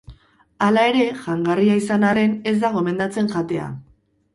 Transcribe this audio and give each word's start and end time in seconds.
Hala 0.67 0.85
ere, 0.93 1.03
jangarria 1.27 1.77
izan 1.83 2.09
arren, 2.13 2.35
ez 2.55 2.59
da 2.67 2.77
gomendatzen 2.81 3.35
jatea. 3.39 3.75